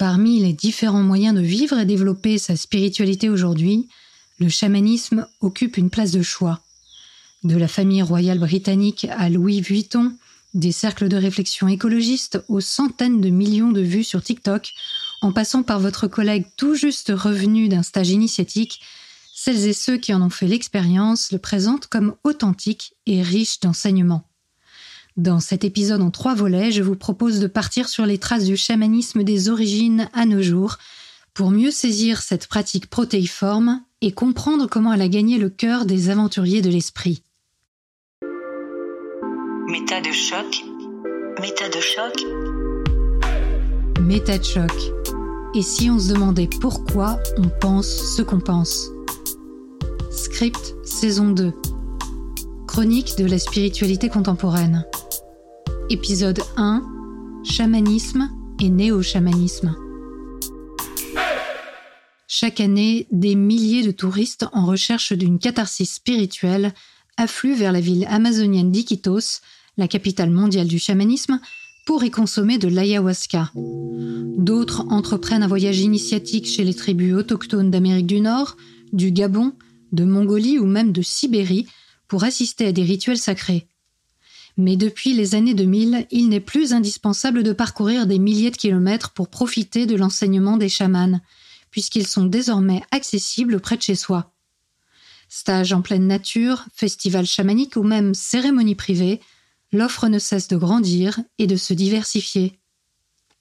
[0.00, 3.86] Parmi les différents moyens de vivre et développer sa spiritualité aujourd'hui,
[4.38, 6.60] le chamanisme occupe une place de choix.
[7.44, 10.14] De la famille royale britannique à Louis Vuitton,
[10.54, 14.72] des cercles de réflexion écologistes aux centaines de millions de vues sur TikTok,
[15.20, 18.80] en passant par votre collègue tout juste revenu d'un stage initiatique,
[19.34, 24.29] celles et ceux qui en ont fait l'expérience le présentent comme authentique et riche d'enseignements.
[25.16, 28.56] Dans cet épisode en trois volets, je vous propose de partir sur les traces du
[28.56, 30.78] chamanisme des origines à nos jours,
[31.34, 36.10] pour mieux saisir cette pratique protéiforme et comprendre comment elle a gagné le cœur des
[36.10, 37.22] aventuriers de l'esprit.
[39.68, 40.64] Méta de choc.
[41.40, 42.24] Méta de choc.
[44.00, 44.72] Méta de choc.
[45.54, 48.90] Et si on se demandait pourquoi on pense ce qu'on pense?
[50.10, 51.52] Script saison 2.
[52.66, 54.84] Chronique de la spiritualité contemporaine.
[55.92, 58.30] Épisode 1 Chamanisme
[58.60, 59.74] et néo-chamanisme.
[62.28, 66.74] Chaque année, des milliers de touristes en recherche d'une catharsis spirituelle
[67.16, 69.40] affluent vers la ville amazonienne d'Iquitos,
[69.78, 71.40] la capitale mondiale du chamanisme,
[71.86, 73.50] pour y consommer de l'ayahuasca.
[73.56, 78.56] D'autres entreprennent un voyage initiatique chez les tribus autochtones d'Amérique du Nord,
[78.92, 79.54] du Gabon,
[79.90, 81.66] de Mongolie ou même de Sibérie
[82.06, 83.66] pour assister à des rituels sacrés.
[84.60, 89.08] Mais depuis les années 2000, il n'est plus indispensable de parcourir des milliers de kilomètres
[89.12, 91.18] pour profiter de l'enseignement des chamans,
[91.70, 94.34] puisqu'ils sont désormais accessibles près de chez soi.
[95.30, 99.22] Stages en pleine nature, festivals chamaniques ou même cérémonies privées,
[99.72, 102.58] l'offre ne cesse de grandir et de se diversifier.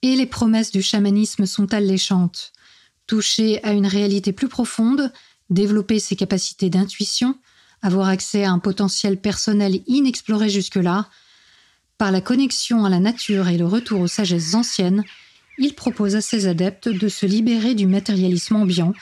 [0.01, 2.53] Et les promesses du chamanisme sont alléchantes.
[3.07, 5.11] Toucher à une réalité plus profonde,
[5.49, 7.35] développer ses capacités d'intuition,
[7.81, 11.07] avoir accès à un potentiel personnel inexploré jusque-là,
[11.97, 15.03] par la connexion à la nature et le retour aux sagesses anciennes,
[15.57, 18.93] il propose à ses adeptes de se libérer du matérialisme ambiant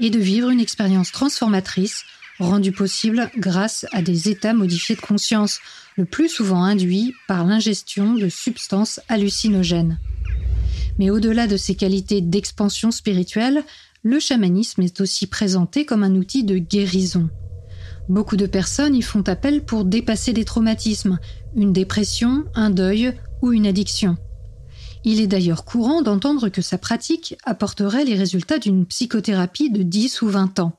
[0.00, 2.04] et de vivre une expérience transformatrice
[2.38, 5.60] rendue possible grâce à des états modifiés de conscience,
[5.96, 9.98] le plus souvent induits par l'ingestion de substances hallucinogènes.
[10.98, 13.64] Mais au-delà de ses qualités d'expansion spirituelle,
[14.02, 17.28] le chamanisme est aussi présenté comme un outil de guérison.
[18.08, 21.18] Beaucoup de personnes y font appel pour dépasser des traumatismes,
[21.56, 23.12] une dépression, un deuil
[23.42, 24.16] ou une addiction.
[25.04, 30.22] Il est d'ailleurs courant d'entendre que sa pratique apporterait les résultats d'une psychothérapie de 10
[30.22, 30.72] ou 20 ans.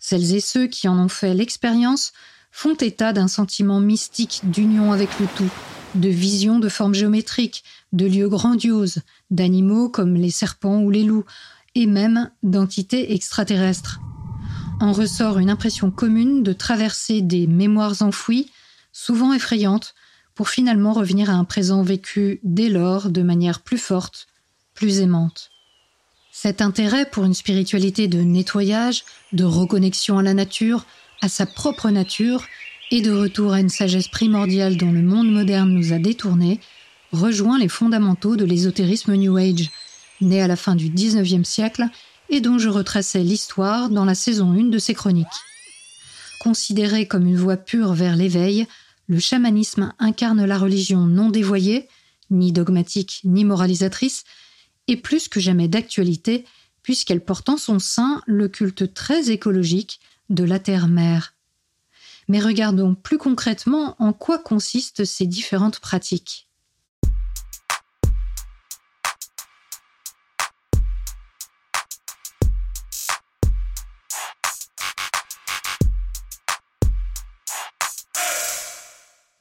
[0.00, 2.12] Celles et ceux qui en ont fait l'expérience
[2.50, 5.50] font état d'un sentiment mystique d'union avec le tout,
[5.94, 9.00] de vision de formes géométriques, de lieux grandioses,
[9.30, 11.24] d'animaux comme les serpents ou les loups,
[11.74, 14.00] et même d'entités extraterrestres
[14.80, 18.50] en ressort une impression commune de traverser des mémoires enfouies,
[18.92, 19.94] souvent effrayantes,
[20.34, 24.26] pour finalement revenir à un présent vécu dès lors de manière plus forte,
[24.74, 25.50] plus aimante.
[26.30, 30.84] Cet intérêt pour une spiritualité de nettoyage, de reconnexion à la nature,
[31.22, 32.44] à sa propre nature,
[32.90, 36.60] et de retour à une sagesse primordiale dont le monde moderne nous a détournés,
[37.12, 39.70] rejoint les fondamentaux de l'ésotérisme New Age,
[40.20, 41.88] né à la fin du XIXe siècle
[42.28, 45.26] et dont je retraçais l'histoire dans la saison 1 de ses chroniques.
[46.40, 48.66] Considéré comme une voie pure vers l'éveil,
[49.06, 51.88] le chamanisme incarne la religion non dévoyée,
[52.30, 54.24] ni dogmatique ni moralisatrice,
[54.88, 56.44] et plus que jamais d'actualité,
[56.82, 60.00] puisqu'elle porte en son sein le culte très écologique
[60.30, 61.34] de la terre-mère.
[62.28, 66.45] Mais regardons plus concrètement en quoi consistent ces différentes pratiques.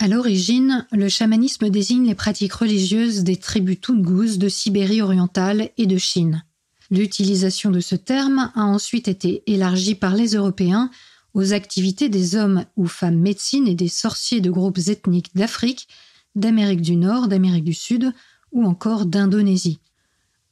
[0.06, 5.88] À l'origine, le chamanisme désigne les pratiques religieuses des tribus Tungus de Sibérie orientale et
[5.88, 6.44] de Chine.
[6.92, 10.92] L'utilisation de ce terme a ensuite été élargie par les Européens
[11.34, 15.88] aux activités des hommes ou femmes médecines et des sorciers de groupes ethniques d'Afrique,
[16.36, 18.14] d'Amérique du Nord, d'Amérique du Sud
[18.52, 19.80] ou encore d'Indonésie.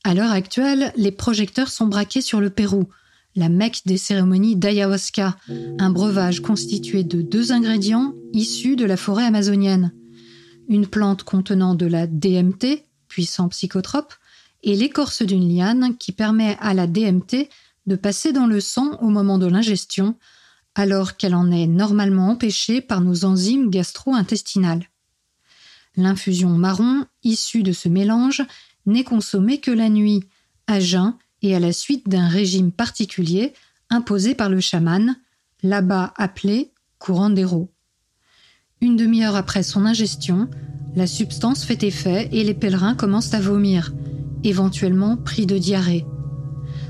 [0.04, 2.88] À l'heure actuelle, les projecteurs sont braqués sur le Pérou,
[3.36, 5.38] la mecque des cérémonies d'ayahuasca,
[5.80, 9.94] un breuvage constitué de deux ingrédients issus de la forêt amazonienne.
[10.70, 14.14] Une plante contenant de la DMT, puissant psychotrope,
[14.62, 17.50] et l'écorce d'une liane qui permet à la DMT
[17.86, 20.16] de passer dans le sang au moment de l'ingestion,
[20.76, 24.90] alors qu'elle en est normalement empêchée par nos enzymes gastro-intestinales.
[25.96, 28.42] L'infusion marron, issue de ce mélange,
[28.86, 30.24] n'est consommée que la nuit,
[30.66, 33.54] à jeun et à la suite d'un régime particulier
[33.90, 35.16] imposé par le chaman,
[35.62, 37.70] là-bas appelé courant d'héros.
[38.82, 40.50] Une demi-heure après son ingestion,
[40.96, 43.94] la substance fait effet et les pèlerins commencent à vomir.
[44.46, 46.06] éventuellement pris de diarrhée.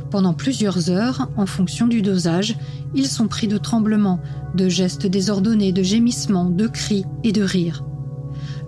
[0.09, 2.56] Pendant plusieurs heures, en fonction du dosage,
[2.95, 4.19] ils sont pris de tremblements,
[4.56, 7.83] de gestes désordonnés, de gémissements, de cris et de rires.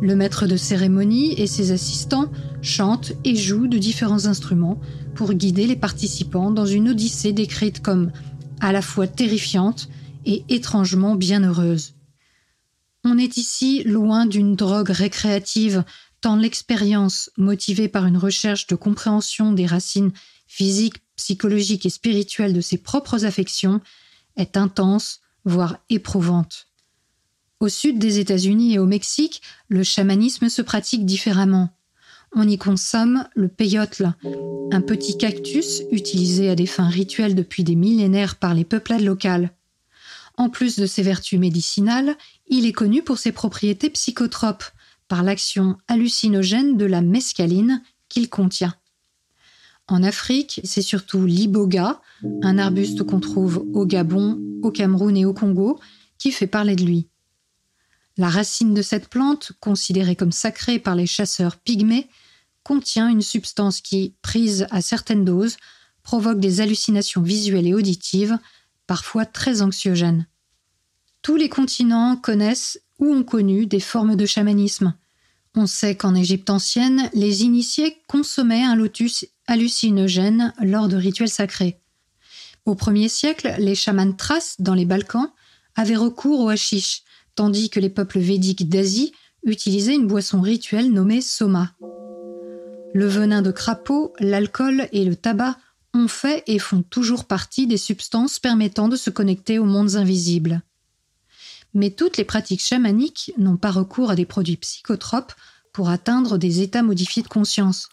[0.01, 2.29] Le maître de cérémonie et ses assistants
[2.61, 4.79] chantent et jouent de différents instruments
[5.15, 8.11] pour guider les participants dans une odyssée décrite comme
[8.59, 9.87] à la fois terrifiante
[10.25, 11.93] et étrangement bienheureuse.
[13.03, 15.83] On est ici loin d'une drogue récréative,
[16.21, 20.11] tant l'expérience, motivée par une recherche de compréhension des racines
[20.47, 23.79] physiques, psychologiques et spirituelles de ses propres affections,
[24.35, 26.64] est intense, voire éprouvante.
[27.59, 31.69] Au sud des États-Unis et au Mexique, le chamanisme se pratique différemment.
[32.33, 34.13] On y consomme le peyotle,
[34.71, 39.51] un petit cactus utilisé à des fins rituelles depuis des millénaires par les peuplades locales.
[40.37, 42.17] En plus de ses vertus médicinales,
[42.47, 44.65] il est connu pour ses propriétés psychotropes,
[45.07, 48.75] par l'action hallucinogène de la mescaline qu'il contient.
[49.87, 52.01] En Afrique, c'est surtout l'iboga,
[52.41, 55.79] un arbuste qu'on trouve au Gabon, au Cameroun et au Congo,
[56.17, 57.07] qui fait parler de lui.
[58.17, 62.09] La racine de cette plante, considérée comme sacrée par les chasseurs pygmées,
[62.63, 65.57] contient une substance qui, prise à certaines doses,
[66.01, 68.37] provoque des hallucinations visuelles et auditives,
[68.87, 70.27] parfois très anxiogènes.
[71.21, 74.93] Tous les continents connaissent ou ont connu des formes de chamanisme.
[75.55, 81.79] On sait qu'en Égypte ancienne, les initiés consommaient un lotus hallucinogène lors de rituels sacrés.
[82.65, 85.31] Au premier siècle, les chamans thraces dans les Balkans
[85.75, 87.03] avaient recours au hashish,
[87.35, 91.73] tandis que les peuples védiques d'Asie utilisaient une boisson rituelle nommée soma.
[92.93, 95.57] Le venin de crapaud, l'alcool et le tabac
[95.93, 100.61] ont fait et font toujours partie des substances permettant de se connecter aux mondes invisibles.
[101.73, 105.33] Mais toutes les pratiques chamaniques n'ont pas recours à des produits psychotropes
[105.73, 107.89] pour atteindre des états modifiés de conscience.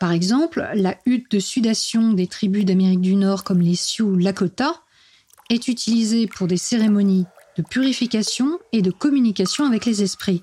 [0.00, 4.74] Par exemple, la hutte de sudation des tribus d'Amérique du Nord comme les Sioux Lakota
[5.50, 7.26] est utilisée pour des cérémonies
[7.56, 10.42] de purification et de communication avec les esprits.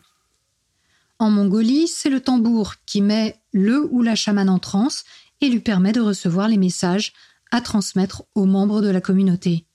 [1.19, 5.03] En Mongolie, c'est le tambour qui met le ou la chamane en transe
[5.41, 7.13] et lui permet de recevoir les messages
[7.51, 9.65] à transmettre aux membres de la communauté.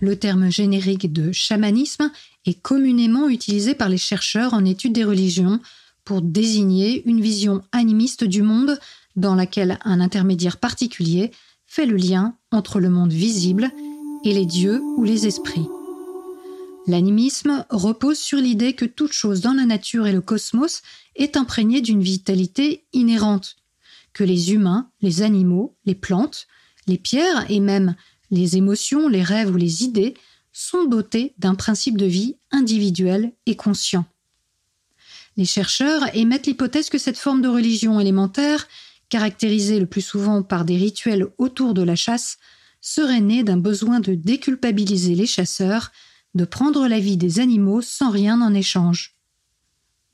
[0.00, 2.12] Le terme générique de chamanisme
[2.46, 5.60] est communément utilisé par les chercheurs en études des religions
[6.04, 8.78] pour désigner une vision animiste du monde
[9.16, 11.32] dans laquelle un intermédiaire particulier
[11.66, 13.70] fait le lien entre le monde visible
[14.24, 15.66] et les dieux ou les esprits.
[16.86, 20.82] L'animisme repose sur l'idée que toute chose dans la nature et le cosmos
[21.16, 23.56] est imprégnée d'une vitalité inhérente,
[24.12, 26.46] que les humains, les animaux, les plantes,
[26.86, 27.96] les pierres et même
[28.30, 30.14] les émotions, les rêves ou les idées
[30.58, 34.06] sont dotés d'un principe de vie individuel et conscient.
[35.36, 38.66] Les chercheurs émettent l'hypothèse que cette forme de religion élémentaire,
[39.10, 42.38] caractérisée le plus souvent par des rituels autour de la chasse,
[42.80, 45.92] serait née d'un besoin de déculpabiliser les chasseurs,
[46.34, 49.14] de prendre la vie des animaux sans rien en échange.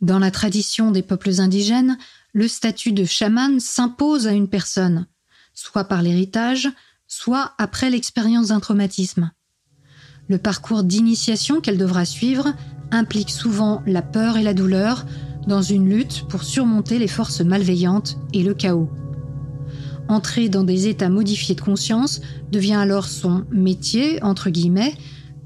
[0.00, 1.98] Dans la tradition des peuples indigènes,
[2.32, 5.06] le statut de chaman s'impose à une personne,
[5.54, 6.68] soit par l'héritage,
[7.06, 9.30] soit après l'expérience d'un traumatisme.
[10.28, 12.54] Le parcours d'initiation qu'elle devra suivre
[12.90, 15.06] implique souvent la peur et la douleur
[15.46, 18.90] dans une lutte pour surmonter les forces malveillantes et le chaos.
[20.08, 24.94] Entrer dans des états modifiés de conscience devient alors son métier, entre guillemets,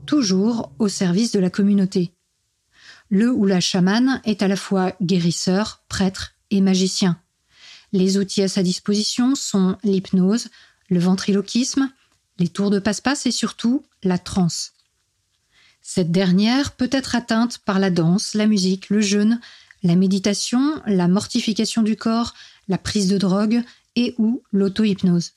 [0.06, 2.12] toujours au service de la communauté.
[3.08, 7.18] Le ou la chamane est à la fois guérisseur, prêtre et magicien.
[7.92, 10.48] Les outils à sa disposition sont l'hypnose,
[10.88, 11.90] le ventriloquisme,
[12.38, 14.72] les tours de passe-passe et surtout la transe.
[15.82, 19.40] Cette dernière peut être atteinte par la danse, la musique, le jeûne,
[19.82, 22.34] la méditation, la mortification du corps,
[22.68, 23.62] la prise de drogue
[23.94, 25.32] et ou l'auto-hypnose.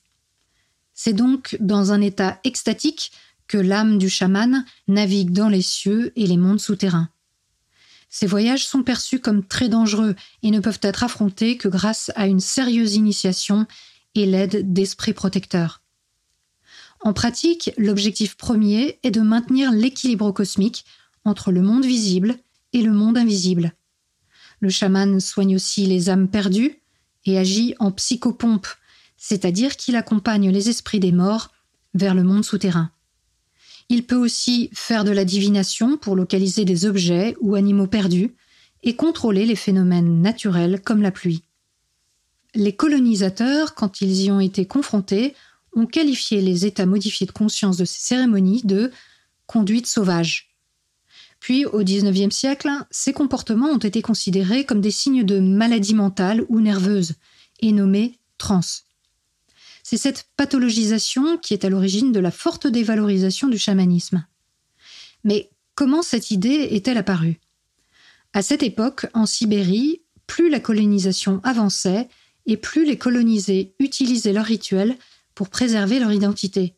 [0.93, 3.11] C'est donc dans un état extatique
[3.47, 7.09] que l'âme du chaman navigue dans les cieux et les mondes souterrains.
[8.09, 12.27] Ces voyages sont perçus comme très dangereux et ne peuvent être affrontés que grâce à
[12.27, 13.67] une sérieuse initiation
[14.15, 15.81] et l'aide d'esprits protecteurs.
[17.01, 20.85] En pratique, l'objectif premier est de maintenir l'équilibre cosmique
[21.23, 22.35] entre le monde visible
[22.73, 23.73] et le monde invisible.
[24.59, 26.81] Le chaman soigne aussi les âmes perdues
[27.25, 28.67] et agit en psychopompe,
[29.17, 31.51] c'est-à-dire qu'il accompagne les esprits des morts
[31.93, 32.91] vers le monde souterrain.
[33.87, 38.35] Il peut aussi faire de la divination pour localiser des objets ou animaux perdus
[38.83, 41.43] et contrôler les phénomènes naturels comme la pluie.
[42.55, 45.35] les colonisateurs, quand ils y ont été confrontés,
[45.73, 48.91] ont qualifié les états modifiés de conscience de ces cérémonies de
[49.45, 50.55] conduite sauvage.
[51.39, 56.45] Puis, au XIXe siècle, ces comportements ont été considérés comme des signes de maladie mentale
[56.49, 57.13] ou nerveuse,
[57.61, 58.61] et nommés trans.
[59.83, 64.25] C'est cette pathologisation qui est à l'origine de la forte dévalorisation du chamanisme.
[65.23, 67.39] Mais comment cette idée est-elle apparue?
[68.33, 72.07] À cette époque, en Sibérie, plus la colonisation avançait
[72.45, 74.97] et plus les colonisés utilisaient leurs rituels
[75.39, 76.75] pour préserver leur identité.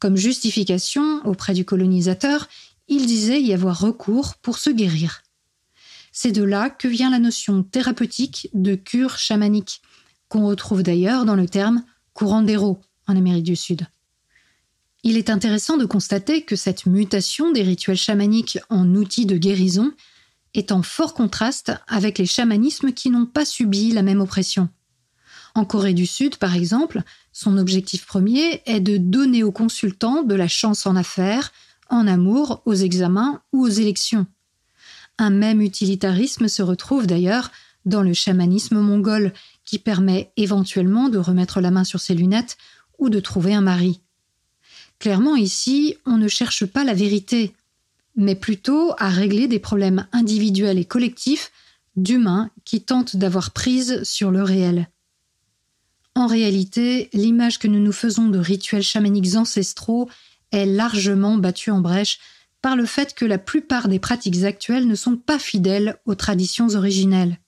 [0.00, 2.48] Comme justification auprès du colonisateur,
[2.88, 5.22] il disait y avoir recours pour se guérir.
[6.10, 9.80] C'est de là que vient la notion thérapeutique de cure chamanique,
[10.28, 11.84] qu'on retrouve d'ailleurs dans le terme
[12.16, 13.86] curandero en Amérique du Sud.
[15.04, 19.92] Il est intéressant de constater que cette mutation des rituels chamaniques en outils de guérison
[20.54, 24.68] est en fort contraste avec les chamanismes qui n'ont pas subi la même oppression.
[25.54, 30.34] En Corée du Sud, par exemple, son objectif premier est de donner aux consultants de
[30.34, 31.52] la chance en affaires,
[31.88, 34.26] en amour, aux examens ou aux élections.
[35.18, 37.50] Un même utilitarisme se retrouve d'ailleurs
[37.84, 39.32] dans le chamanisme mongol,
[39.64, 42.56] qui permet éventuellement de remettre la main sur ses lunettes
[42.98, 44.00] ou de trouver un mari.
[44.98, 47.54] Clairement ici, on ne cherche pas la vérité,
[48.14, 51.50] mais plutôt à régler des problèmes individuels et collectifs
[51.96, 54.88] d'humains qui tentent d'avoir prise sur le réel.
[56.14, 60.08] En réalité, l'image que nous nous faisons de rituels chamaniques ancestraux
[60.50, 62.18] est largement battue en brèche
[62.60, 66.68] par le fait que la plupart des pratiques actuelles ne sont pas fidèles aux traditions
[66.74, 67.38] originelles,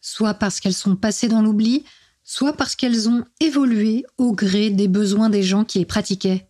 [0.00, 1.84] soit parce qu'elles sont passées dans l'oubli,
[2.22, 6.46] soit parce qu'elles ont évolué au gré des besoins des gens qui les pratiquaient.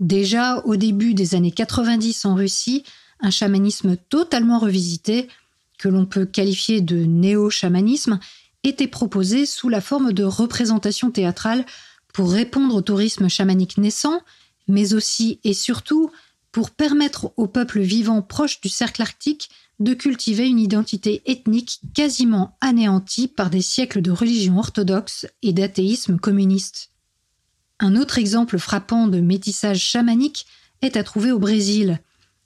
[0.00, 2.84] Déjà au début des années 90 en Russie,
[3.20, 5.28] un chamanisme totalement revisité,
[5.78, 8.18] que l'on peut qualifier de néo-chamanisme,
[8.64, 11.64] était proposé sous la forme de représentations théâtrales
[12.12, 14.20] pour répondre au tourisme chamanique naissant,
[14.66, 16.10] mais aussi et surtout
[16.52, 22.56] pour permettre aux peuples vivant proches du cercle arctique de cultiver une identité ethnique quasiment
[22.60, 26.90] anéantie par des siècles de religion orthodoxe et d'athéisme communiste.
[27.78, 30.46] Un autre exemple frappant de métissage chamanique
[30.82, 32.00] est à trouver au Brésil,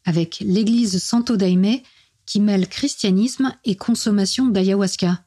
[0.05, 1.81] avec l'église Santo Daime
[2.33, 5.23] qui mêle christianisme et consommation d'ayahuasca.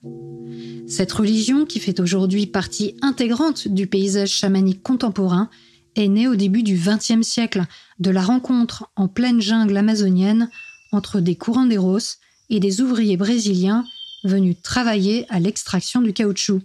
[0.87, 5.51] Cette religion, qui fait aujourd'hui partie intégrante du paysage chamanique contemporain,
[5.95, 7.65] est née au début du XXe siècle
[7.99, 10.49] de la rencontre en pleine jungle amazonienne
[10.91, 12.17] entre des curanderos
[12.49, 13.85] et des ouvriers brésiliens
[14.23, 16.63] venus travailler à l'extraction du caoutchouc.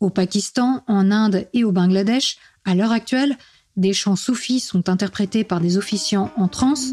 [0.00, 3.38] Au Pakistan, en Inde et au Bangladesh, à l'heure actuelle,
[3.76, 6.92] des chants soufis sont interprétés par des officiants en transe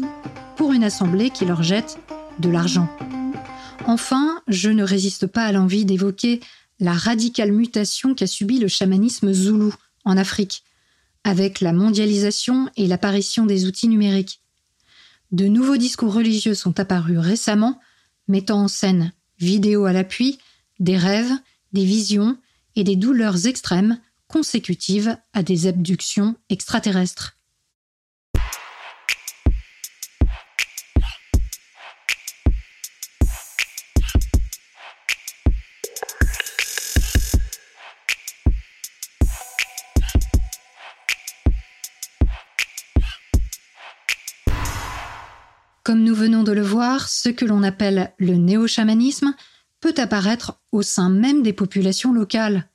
[0.56, 1.98] pour une assemblée qui leur jette
[2.38, 2.88] de l'argent.
[3.86, 6.40] Enfin, je ne résiste pas à l'envie d'évoquer
[6.80, 9.74] la radicale mutation qu'a subi le chamanisme zoulou
[10.04, 10.64] en Afrique,
[11.22, 14.40] avec la mondialisation et l'apparition des outils numériques.
[15.32, 17.80] De nouveaux discours religieux sont apparus récemment,
[18.28, 20.38] mettant en scène, vidéo à l'appui,
[20.80, 21.32] des rêves,
[21.72, 22.36] des visions
[22.76, 23.98] et des douleurs extrêmes
[24.28, 27.36] consécutives à des abductions extraterrestres.
[47.24, 49.34] Ce que l'on appelle le néo-chamanisme
[49.80, 52.68] peut apparaître au sein même des populations locales.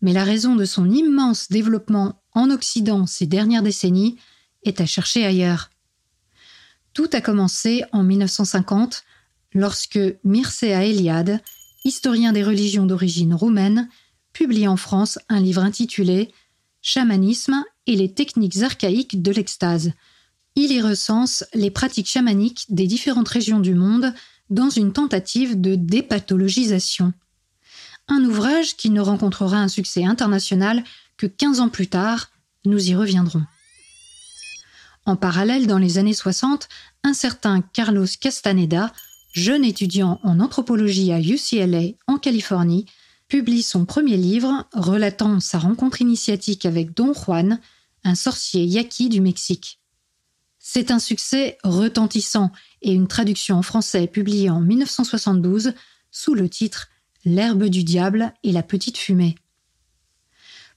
[0.00, 4.16] Mais la raison de son immense développement en Occident ces dernières décennies
[4.62, 5.68] est à chercher ailleurs.
[6.94, 9.04] Tout a commencé en 1950
[9.52, 11.42] lorsque Mircea Eliade,
[11.84, 13.90] historien des religions d'origine roumaine,
[14.32, 16.32] publie en France un livre intitulé
[16.80, 19.92] Chamanisme et les techniques archaïques de l'extase,
[20.56, 24.12] il y recense les pratiques chamaniques des différentes régions du monde
[24.48, 27.12] dans une tentative de dépathologisation.
[28.08, 30.82] Un ouvrage qui ne rencontrera un succès international
[31.16, 32.30] que 15 ans plus tard,
[32.64, 33.42] nous y reviendrons.
[35.04, 36.68] En parallèle, dans les années 60,
[37.04, 38.92] un certain Carlos Castaneda,
[39.32, 42.86] jeune étudiant en anthropologie à UCLA en Californie,
[43.28, 47.60] publie son premier livre relatant sa rencontre initiatique avec Don Juan,
[48.04, 49.80] un sorcier yaqui du Mexique.
[50.68, 52.50] C'est un succès retentissant
[52.82, 55.74] et une traduction en français publiée en 1972
[56.10, 56.88] sous le titre
[57.24, 59.36] L'herbe du diable et la petite fumée.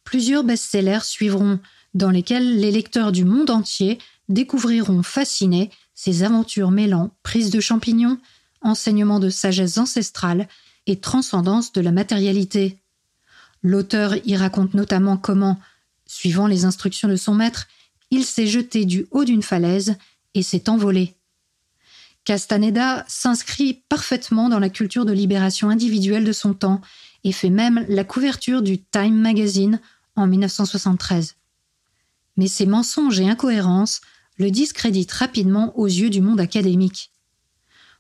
[0.03, 1.59] Plusieurs best-sellers suivront,
[1.95, 8.19] dans lesquels les lecteurs du monde entier découvriront fascinés ces aventures mêlant prise de champignons,
[8.61, 10.47] enseignements de sagesse ancestrale
[10.85, 12.77] et transcendance de la matérialité.
[13.63, 15.59] L'auteur y raconte notamment comment,
[16.05, 17.67] suivant les instructions de son maître,
[18.11, 19.95] il s'est jeté du haut d'une falaise
[20.33, 21.15] et s'est envolé.
[22.25, 26.81] Castaneda s'inscrit parfaitement dans la culture de libération individuelle de son temps
[27.23, 29.79] et fait même la couverture du Time Magazine
[30.15, 31.35] en 1973.
[32.37, 34.01] Mais ses mensonges et incohérences
[34.37, 37.11] le discréditent rapidement aux yeux du monde académique.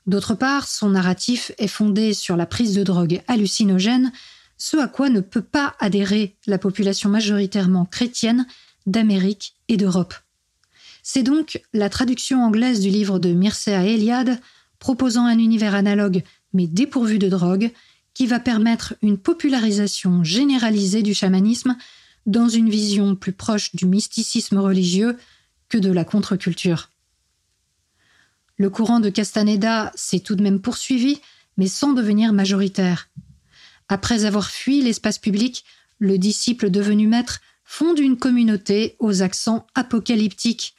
[0.07, 4.11] D'autre part, son narratif est fondé sur la prise de drogue hallucinogène,
[4.57, 8.45] ce à quoi ne peut pas adhérer la population majoritairement chrétienne
[8.89, 10.13] d'Amérique et d'Europe.
[11.03, 14.39] C'est donc la traduction anglaise du livre de Mircea Eliade,
[14.79, 17.71] proposant un univers analogue mais dépourvu de drogue,
[18.13, 21.77] qui va permettre une popularisation généralisée du chamanisme
[22.25, 25.17] dans une vision plus proche du mysticisme religieux
[25.69, 26.89] que de la contre-culture.
[28.57, 31.19] Le courant de Castaneda s'est tout de même poursuivi,
[31.57, 33.09] mais sans devenir majoritaire.
[33.87, 35.63] Après avoir fui l'espace public,
[35.99, 40.73] le disciple devenu maître fonde une communauté aux accents apocalyptiques.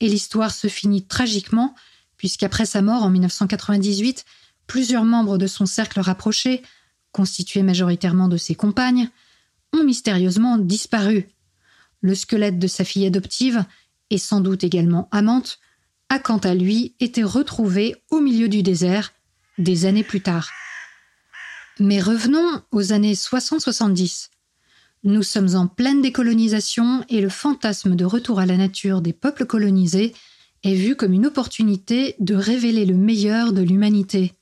[0.00, 1.76] Et l'histoire se finit tragiquement,
[2.16, 4.24] puisqu'après sa mort en 1998,
[4.66, 6.62] plusieurs membres de son cercle rapproché,
[7.12, 9.10] constitué majoritairement de ses compagnes,
[9.72, 11.28] ont mystérieusement disparu.
[12.00, 13.64] Le squelette de sa fille adoptive,
[14.10, 15.60] et sans doute également amante,
[16.08, 19.12] a quant à lui été retrouvé au milieu du désert
[19.56, 20.50] des années plus tard.
[21.78, 24.30] Mais revenons aux années 60-70.
[25.04, 29.46] Nous sommes en pleine décolonisation et le fantasme de retour à la nature des peuples
[29.46, 30.12] colonisés
[30.64, 34.34] est vu comme une opportunité de révéler le meilleur de l'humanité.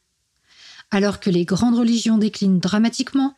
[0.91, 3.35] Alors que les grandes religions déclinent dramatiquement,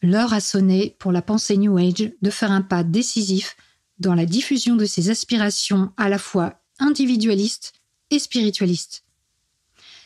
[0.00, 3.56] l'heure a sonné pour la pensée New Age de faire un pas décisif
[3.98, 7.74] dans la diffusion de ses aspirations à la fois individualistes
[8.10, 9.04] et spiritualistes.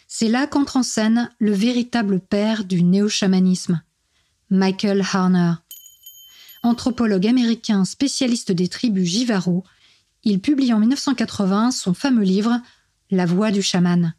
[0.09, 3.83] C'est là qu'entre en scène le véritable père du néo-chamanisme,
[4.51, 5.55] Michael Harner.
[6.67, 9.63] Anthropologue américain spécialiste des tribus Jivaro,
[10.25, 12.61] il publie en 1980 son fameux livre
[13.09, 14.15] La voix du chaman.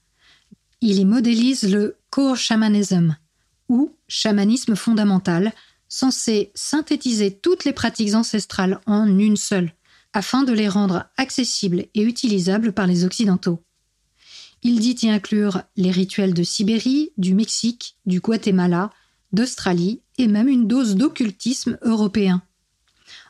[0.80, 3.18] Il y modélise le core shamanism,
[3.68, 5.52] ou chamanisme fondamental,
[5.90, 9.74] censé synthétiser toutes les pratiques ancestrales en une seule,
[10.14, 13.62] afin de les rendre accessibles et utilisables par les Occidentaux.
[14.64, 18.92] Il dit y inclure les rituels de Sibérie, du Mexique, du Guatemala,
[19.34, 22.42] d'Australie et même une dose d'occultisme européen.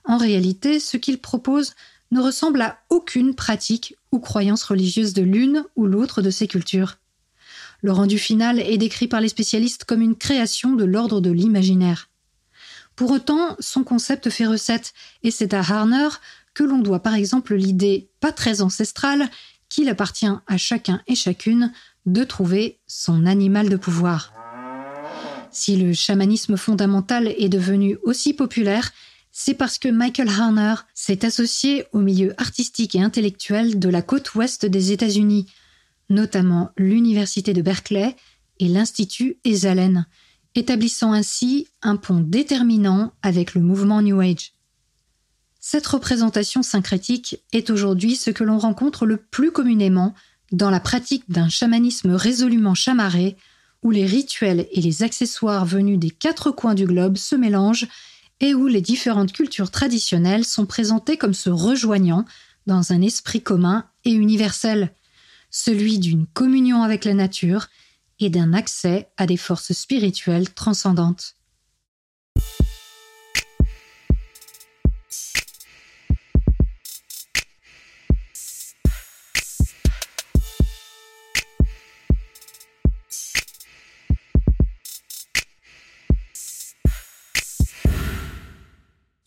[0.08, 1.74] En réalité, ce qu'il propose
[2.12, 6.98] ne ressemble à aucune pratique ou croyance religieuse de l'une ou l'autre de ces cultures.
[7.82, 12.10] Le rendu final est décrit par les spécialistes comme une création de l'ordre de l'imaginaire.
[12.96, 14.94] Pour autant, son concept fait recette,
[15.24, 16.08] et c'est à Harner
[16.54, 19.30] que l'on doit par exemple l'idée pas très ancestrale
[19.70, 21.72] qu'il appartient à chacun et chacune
[22.06, 24.34] de trouver son animal de pouvoir.
[25.52, 28.92] Si le chamanisme fondamental est devenu aussi populaire,
[29.40, 34.34] c'est parce que Michael Harner s'est associé au milieu artistique et intellectuel de la côte
[34.34, 35.46] ouest des États-Unis,
[36.10, 38.16] notamment l'Université de Berkeley
[38.60, 40.08] et l'Institut Esalen,
[40.56, 44.54] établissant ainsi un pont déterminant avec le mouvement New Age.
[45.60, 50.16] Cette représentation syncrétique est aujourd'hui ce que l'on rencontre le plus communément
[50.52, 53.38] dans la pratique d'un chamanisme résolument chamarré,
[53.84, 57.88] où les rituels et les accessoires venus des quatre coins du globe se mélangent
[58.40, 62.26] et où les différentes cultures traditionnelles sont présentées comme se rejoignant
[62.66, 64.94] dans un esprit commun et universel,
[65.50, 67.68] celui d'une communion avec la nature
[68.20, 71.37] et d'un accès à des forces spirituelles transcendantes.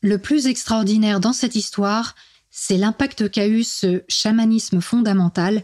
[0.03, 2.15] Le plus extraordinaire dans cette histoire,
[2.51, 5.63] c'est l'impact qu'a eu ce chamanisme fondamental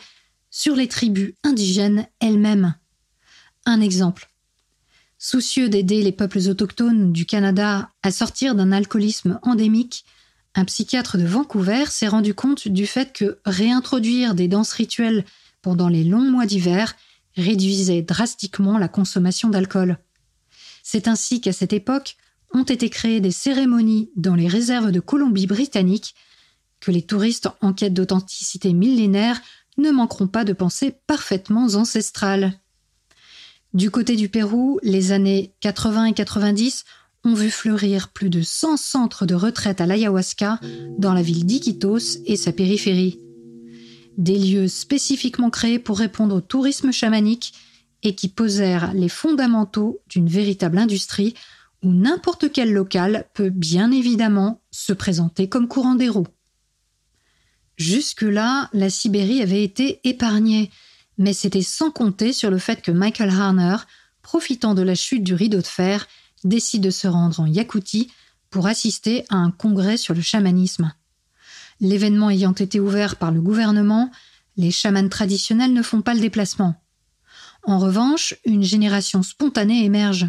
[0.50, 2.74] sur les tribus indigènes elles-mêmes.
[3.64, 4.30] Un exemple.
[5.18, 10.04] Soucieux d'aider les peuples autochtones du Canada à sortir d'un alcoolisme endémique,
[10.54, 15.24] un psychiatre de Vancouver s'est rendu compte du fait que réintroduire des danses rituelles
[15.62, 16.94] pendant les longs mois d'hiver
[17.36, 19.98] réduisait drastiquement la consommation d'alcool.
[20.82, 22.16] C'est ainsi qu'à cette époque,
[22.56, 26.14] ont été créées des cérémonies dans les réserves de Colombie-Britannique
[26.80, 29.40] que les touristes en quête d'authenticité millénaire
[29.78, 32.54] ne manqueront pas de penser parfaitement ancestrales.
[33.74, 36.84] Du côté du Pérou, les années 80 et 90
[37.24, 40.58] ont vu fleurir plus de 100 centres de retraite à l'ayahuasca
[40.98, 43.20] dans la ville d'Iquitos et sa périphérie.
[44.16, 47.52] Des lieux spécifiquement créés pour répondre au tourisme chamanique
[48.02, 51.34] et qui posèrent les fondamentaux d'une véritable industrie
[51.92, 56.26] n'importe quel local peut bien évidemment se présenter comme courant des roues.
[57.76, 60.70] Jusque-là, la Sibérie avait été épargnée,
[61.18, 63.76] mais c'était sans compter sur le fait que Michael Harner,
[64.22, 66.06] profitant de la chute du rideau de fer,
[66.44, 68.10] décide de se rendre en Yakoutie
[68.50, 70.92] pour assister à un congrès sur le chamanisme.
[71.80, 74.10] L'événement ayant été ouvert par le gouvernement,
[74.56, 76.74] les chamans traditionnels ne font pas le déplacement.
[77.64, 80.26] En revanche, une génération spontanée émerge.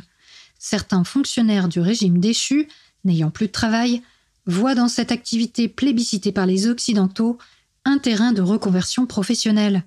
[0.59, 2.67] Certains fonctionnaires du régime déchu,
[3.03, 4.01] n'ayant plus de travail,
[4.45, 7.37] voient dans cette activité plébiscitée par les Occidentaux
[7.85, 9.83] un terrain de reconversion professionnelle.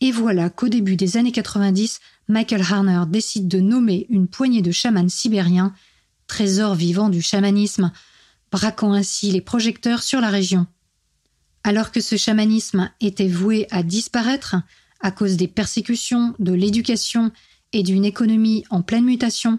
[0.00, 4.72] Et voilà qu'au début des années 90, Michael Harner décide de nommer une poignée de
[4.72, 5.74] chamans sibériens,
[6.26, 7.92] trésors vivants du chamanisme,
[8.50, 10.66] braquant ainsi les projecteurs sur la région.
[11.64, 14.56] Alors que ce chamanisme était voué à disparaître
[15.00, 17.30] à cause des persécutions, de l'éducation
[17.72, 19.58] et d'une économie en pleine mutation,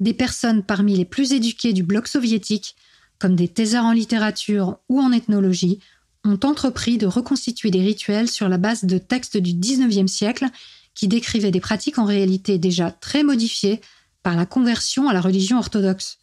[0.00, 2.76] des personnes parmi les plus éduquées du bloc soviétique,
[3.18, 5.80] comme des thésards en littérature ou en ethnologie,
[6.24, 10.46] ont entrepris de reconstituer des rituels sur la base de textes du XIXe siècle
[10.94, 13.80] qui décrivaient des pratiques en réalité déjà très modifiées
[14.22, 16.18] par la conversion à la religion orthodoxe.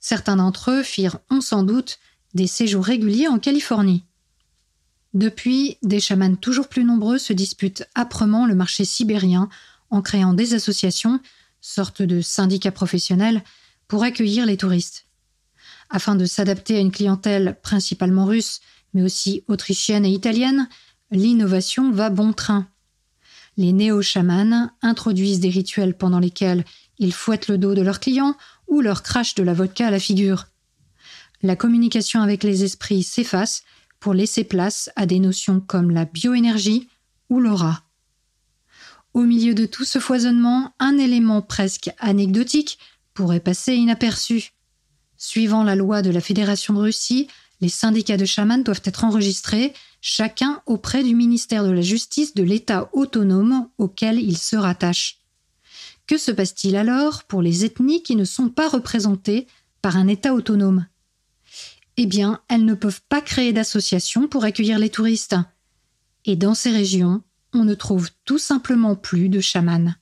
[0.00, 1.98] Certains d'entre eux firent, on sans doute,
[2.34, 4.04] des séjours réguliers en Californie.
[5.14, 9.48] Depuis, des chamans toujours plus nombreux se disputent âprement le marché sibérien
[9.88, 11.20] en créant des associations,
[11.66, 13.42] sortes de syndicats professionnels,
[13.88, 15.06] pour accueillir les touristes.
[15.90, 18.60] Afin de s'adapter à une clientèle principalement russe,
[18.94, 20.68] mais aussi autrichienne et italienne,
[21.10, 22.68] l'innovation va bon train.
[23.56, 26.64] Les néo-chamans introduisent des rituels pendant lesquels
[26.98, 28.36] ils fouettent le dos de leurs clients
[28.68, 30.46] ou leur crachent de la vodka à la figure.
[31.42, 33.62] La communication avec les esprits s'efface
[33.98, 36.88] pour laisser place à des notions comme la bioénergie
[37.28, 37.85] ou l'aura.
[39.16, 42.78] Au milieu de tout ce foisonnement, un élément presque anecdotique
[43.14, 44.52] pourrait passer inaperçu.
[45.16, 47.26] Suivant la loi de la Fédération de Russie,
[47.62, 52.42] les syndicats de chamans doivent être enregistrés, chacun auprès du ministère de la Justice de
[52.42, 55.22] l'État autonome auquel ils se rattachent.
[56.06, 59.46] Que se passe-t-il alors pour les ethnies qui ne sont pas représentées
[59.80, 60.84] par un État autonome?
[61.96, 65.36] Eh bien, elles ne peuvent pas créer d'association pour accueillir les touristes.
[66.26, 67.22] Et dans ces régions,
[67.56, 69.94] on ne trouve tout simplement plus de chamans.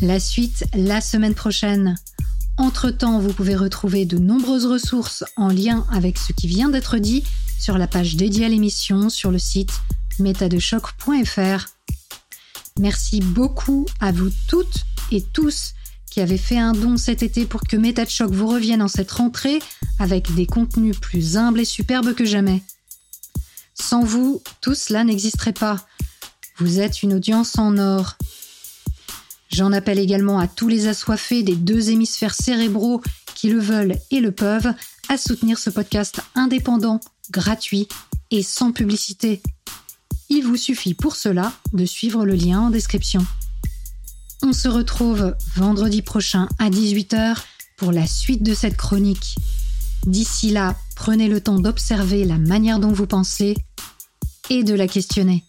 [0.00, 1.94] La suite la semaine prochaine.
[2.58, 7.24] Entre-temps, vous pouvez retrouver de nombreuses ressources en lien avec ce qui vient d'être dit
[7.58, 9.72] sur la page dédiée à l'émission sur le site
[10.18, 11.66] métadechoc.fr.
[12.78, 15.72] Merci beaucoup à vous toutes et tous
[16.10, 19.10] qui avez fait un don cet été pour que Méta Choc vous revienne en cette
[19.10, 19.60] rentrée
[19.98, 22.62] avec des contenus plus humbles et superbes que jamais.
[23.74, 25.84] Sans vous, tout cela n'existerait pas.
[26.58, 28.16] Vous êtes une audience en or.
[29.50, 33.00] J'en appelle également à tous les assoiffés des deux hémisphères cérébraux
[33.34, 34.72] qui le veulent et le peuvent
[35.08, 37.88] à soutenir ce podcast indépendant, gratuit
[38.30, 39.42] et sans publicité.
[40.28, 43.24] Il vous suffit pour cela de suivre le lien en description.
[44.42, 47.36] On se retrouve vendredi prochain à 18h
[47.76, 49.36] pour la suite de cette chronique.
[50.06, 53.56] D'ici là, prenez le temps d'observer la manière dont vous pensez
[54.50, 55.44] et de la questionner.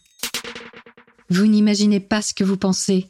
[1.30, 3.10] Vous n'imaginez pas ce que vous pensez